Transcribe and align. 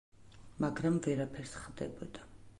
მაგრამ 0.65 0.97
ვერაფერს 1.09 1.55
ხდებოდა. 1.63 2.29